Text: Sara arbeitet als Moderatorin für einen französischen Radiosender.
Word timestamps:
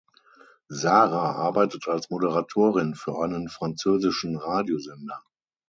Sara 0.69 1.33
arbeitet 1.33 1.87
als 1.87 2.09
Moderatorin 2.09 2.95
für 2.95 3.19
einen 3.21 3.49
französischen 3.49 4.35
Radiosender. 4.35 5.21